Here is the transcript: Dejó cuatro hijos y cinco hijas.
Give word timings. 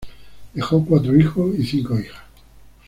Dejó 0.55 0.83
cuatro 0.83 1.15
hijos 1.15 1.53
y 1.59 1.63
cinco 1.63 1.99
hijas. 1.99 2.23